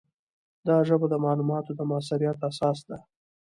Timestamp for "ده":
2.89-2.97